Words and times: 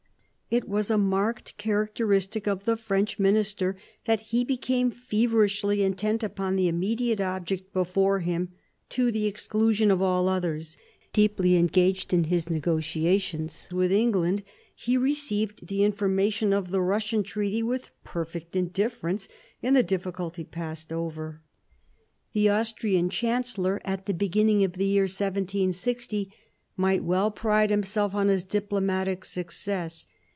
It 0.51 0.67
was 0.67 0.89
a 0.91 0.97
marked 0.97 1.55
characteristic 1.55 2.45
of 2.45 2.65
the 2.65 2.75
French 2.75 3.17
minister 3.17 3.77
that 4.03 4.19
he 4.19 4.43
became 4.43 4.91
feverishly 4.91 5.81
intent 5.81 6.23
upon 6.25 6.57
the 6.57 6.67
immediate 6.67 7.21
object 7.21 7.71
before 7.71 8.19
him 8.19 8.49
to 8.89 9.13
the 9.13 9.27
exclusion 9.27 9.89
of 9.89 10.01
all 10.01 10.27
others. 10.27 10.75
Deeply 11.13 11.55
engaged 11.55 12.07
at 12.07 12.09
the 12.09 12.15
moment 12.17 12.27
in 12.27 12.31
his 12.33 12.49
negotiations 12.49 13.69
with 13.71 13.93
England, 13.93 14.43
he 14.75 14.97
received 14.97 15.67
the 15.69 15.85
information 15.85 16.51
of 16.51 16.69
the 16.69 16.79
Eussian 16.81 17.23
treaty 17.23 17.63
with 17.63 17.91
perfect 18.03 18.53
indifference, 18.53 19.29
and 19.63 19.73
the 19.73 19.81
difficulty 19.83 20.43
passed 20.43 20.91
over. 20.91 21.41
The 22.33 22.49
Austrian 22.49 23.09
chancellor, 23.09 23.79
at 23.85 24.05
the 24.05 24.13
beginning 24.13 24.65
of 24.65 24.73
the 24.73 24.83
year 24.83 25.03
164 25.07 25.65
MARIA 25.65 25.71
TftERESA 25.71 25.77
chap, 25.79 26.27
vn 26.27 26.27
1760, 26.27 26.33
might 26.75 27.03
well 27.05 27.31
pride 27.31 27.69
himself 27.69 28.13
on 28.13 28.27
his 28.27 28.43
diplomatic 28.43 29.23
success. 29.23 30.07